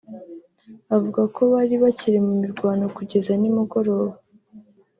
[0.95, 4.13] avuga ko bari bakiri mu mirwano kugeza nimugoroba